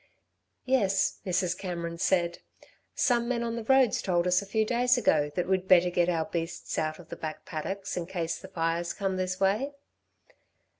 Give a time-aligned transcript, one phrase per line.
[0.65, 1.55] "Yes," Mrs.
[1.55, 2.39] Cameron said,
[2.95, 6.09] "some men on the roads told us a few days ago that we'd better get
[6.09, 9.73] our beasts out of the back paddocks in case the fires come this way."